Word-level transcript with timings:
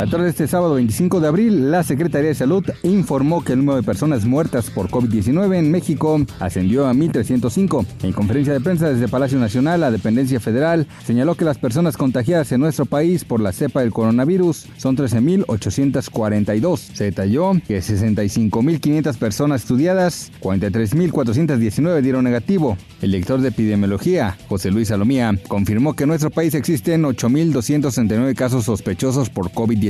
A 0.00 0.06
través 0.06 0.24
de 0.24 0.30
este 0.30 0.48
sábado 0.48 0.74
25 0.74 1.20
de 1.20 1.28
abril, 1.28 1.70
la 1.70 1.84
Secretaría 1.84 2.28
de 2.28 2.34
Salud 2.34 2.64
informó 2.82 3.44
que 3.44 3.52
el 3.52 3.60
número 3.60 3.76
de 3.76 3.84
personas 3.84 4.24
muertas 4.24 4.68
por 4.68 4.88
COVID-19 4.88 5.56
en 5.56 5.70
México 5.70 6.20
ascendió 6.40 6.88
a 6.88 6.92
1.305. 6.92 7.86
En 8.02 8.12
conferencia 8.12 8.52
de 8.52 8.60
prensa 8.60 8.88
desde 8.88 9.06
Palacio 9.06 9.38
Nacional, 9.38 9.80
la 9.80 9.92
dependencia 9.92 10.40
federal 10.40 10.88
señaló 11.06 11.36
que 11.36 11.44
las 11.44 11.58
personas 11.58 11.96
contagiadas 11.96 12.50
en 12.50 12.60
nuestro 12.60 12.86
país 12.86 13.24
por 13.24 13.40
la 13.40 13.52
cepa 13.52 13.80
del 13.80 13.92
coronavirus 13.92 14.66
son 14.76 14.96
13.842. 14.96 16.76
Se 16.92 17.04
detalló 17.04 17.52
que 17.66 17.78
65.500 17.78 19.16
personas 19.16 19.62
estudiadas, 19.62 20.32
43.419 20.40 22.00
dieron 22.00 22.24
negativo. 22.24 22.76
El 23.00 23.12
director 23.12 23.40
de 23.40 23.48
epidemiología, 23.48 24.36
José 24.48 24.72
Luis 24.72 24.88
Salomía, 24.88 25.38
confirmó 25.46 25.94
que 25.94 26.02
en 26.02 26.08
nuestro 26.08 26.30
país 26.30 26.54
existen 26.54 27.04
8.269 27.04 28.34
casos 28.34 28.64
sospechosos 28.64 29.30
por 29.30 29.50
COVID-19 29.50 29.83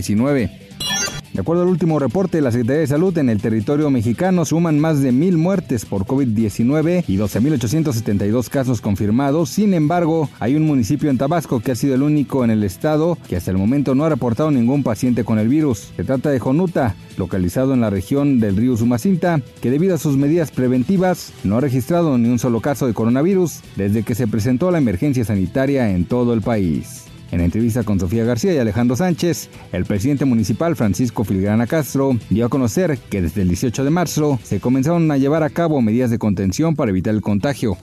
de 1.35 1.41
acuerdo 1.41 1.65
al 1.65 1.69
último 1.69 1.99
reporte 1.99 2.37
de 2.37 2.43
la 2.43 2.53
Secretaría 2.53 2.83
de 2.83 2.87
Salud, 2.87 3.19
en 3.19 3.29
el 3.29 3.43
territorio 3.43 3.91
mexicano 3.91 4.45
suman 4.45 4.79
más 4.79 5.01
de 5.01 5.11
mil 5.11 5.37
muertes 5.37 5.85
por 5.85 6.07
COVID-19 6.07 7.03
y 7.09 7.17
12.872 7.17 8.49
casos 8.49 8.81
confirmados. 8.81 9.51
Sin 9.51 9.75
embargo, 9.75 10.31
hay 10.39 10.55
un 10.55 10.63
municipio 10.63 11.11
en 11.11 11.19
Tabasco 11.19 11.59
que 11.59 11.73
ha 11.73 11.75
sido 11.75 11.97
el 11.97 12.05
único 12.05 12.45
en 12.45 12.51
el 12.51 12.63
estado 12.63 13.19
que 13.29 13.35
hasta 13.35 13.51
el 13.51 13.59
momento 13.59 13.97
no 13.97 14.05
ha 14.05 14.11
reportado 14.11 14.53
ningún 14.53 14.85
paciente 14.85 15.25
con 15.25 15.41
el 15.41 15.49
virus. 15.49 15.91
Se 15.97 16.05
trata 16.05 16.31
de 16.31 16.39
Jonuta, 16.39 16.95
localizado 17.17 17.75
en 17.75 17.81
la 17.81 17.91
región 17.91 18.39
del 18.39 18.57
río 18.57 18.77
Sumacinta, 18.77 19.43
que 19.61 19.73
debido 19.73 19.97
a 19.97 19.99
sus 19.99 20.17
medidas 20.17 20.53
preventivas 20.53 21.33
no 21.43 21.57
ha 21.57 21.61
registrado 21.61 22.17
ni 22.17 22.29
un 22.29 22.39
solo 22.39 22.61
caso 22.61 22.87
de 22.87 22.95
coronavirus 22.95 23.59
desde 23.75 24.05
que 24.05 24.15
se 24.15 24.29
presentó 24.29 24.71
la 24.71 24.79
emergencia 24.79 25.25
sanitaria 25.25 25.91
en 25.91 26.05
todo 26.05 26.33
el 26.33 26.43
país. 26.43 27.07
En 27.35 27.41
entrevista 27.41 27.83
con 27.83 27.99
Sofía 27.99 28.23
García 28.23 28.55
y 28.55 28.59
Alejandro 28.59 28.95
Sánchez, 28.95 29.51
el 29.73 29.87
presidente 29.87 30.25
municipal 30.25 30.77
Francisco 30.77 31.25
Filgrana 31.25 31.67
Castro 31.67 32.17
dio 32.31 32.47
a 32.47 32.49
conocer 32.49 32.97
que 33.11 33.23
desde 33.23 33.43
el 33.43 33.49
18 33.49 33.83
de 33.83 33.91
marzo 33.91 34.39
se 34.45 34.61
comenzaron 34.61 35.11
a 35.11 35.17
llevar 35.17 35.43
a 35.43 35.51
cabo 35.51 35.83
medidas 35.83 36.11
de 36.11 36.21
contención 36.21 36.77
para 36.77 36.93
evitar 36.93 37.13
el 37.13 37.23
contagio 37.23 37.77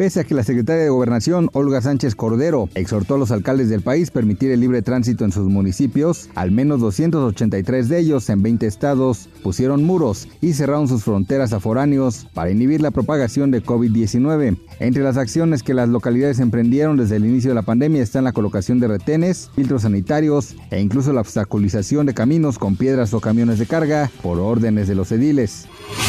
pese 0.00 0.20
a 0.20 0.24
que 0.24 0.34
la 0.34 0.44
secretaria 0.44 0.82
de 0.82 0.88
Gobernación, 0.88 1.50
Olga 1.52 1.82
Sánchez 1.82 2.14
Cordero, 2.14 2.70
exhortó 2.74 3.16
a 3.16 3.18
los 3.18 3.30
alcaldes 3.32 3.68
del 3.68 3.82
país 3.82 4.10
permitir 4.10 4.50
el 4.50 4.60
libre 4.60 4.80
tránsito 4.80 5.26
en 5.26 5.30
sus 5.30 5.46
municipios, 5.46 6.30
al 6.34 6.52
menos 6.52 6.80
283 6.80 7.90
de 7.90 7.98
ellos 7.98 8.30
en 8.30 8.42
20 8.42 8.66
estados 8.66 9.28
pusieron 9.42 9.84
muros 9.84 10.26
y 10.40 10.54
cerraron 10.54 10.88
sus 10.88 11.04
fronteras 11.04 11.52
a 11.52 11.60
foráneos 11.60 12.26
para 12.32 12.50
inhibir 12.50 12.80
la 12.80 12.92
propagación 12.92 13.50
de 13.50 13.62
COVID-19. 13.62 14.56
Entre 14.78 15.02
las 15.02 15.18
acciones 15.18 15.62
que 15.62 15.74
las 15.74 15.90
localidades 15.90 16.40
emprendieron 16.40 16.96
desde 16.96 17.16
el 17.16 17.26
inicio 17.26 17.50
de 17.50 17.56
la 17.56 17.60
pandemia 17.60 18.02
están 18.02 18.24
la 18.24 18.32
colocación 18.32 18.80
de 18.80 18.88
retenes, 18.88 19.50
filtros 19.54 19.82
sanitarios 19.82 20.56
e 20.70 20.80
incluso 20.80 21.12
la 21.12 21.20
obstaculización 21.20 22.06
de 22.06 22.14
caminos 22.14 22.58
con 22.58 22.76
piedras 22.76 23.12
o 23.12 23.20
camiones 23.20 23.58
de 23.58 23.66
carga 23.66 24.10
por 24.22 24.38
órdenes 24.38 24.88
de 24.88 24.94
los 24.94 25.12
ediles. 25.12 25.66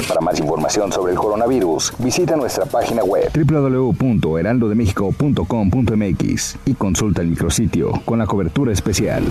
Para 0.08 0.22
más 0.22 0.40
información 0.40 0.94
sobre 0.94 1.12
el 1.12 1.18
coronavirus, 1.18 1.92
visita 2.00 2.38
nuestra 2.38 2.66
página 2.66 3.04
web 3.04 3.30
www.heraldodemexico.com.mx 3.82 6.58
y 6.66 6.74
consulta 6.76 7.22
el 7.22 7.30
micrositio 7.30 7.92
con 8.06 8.20
la 8.20 8.28
cobertura 8.28 8.72
especial. 8.72 9.24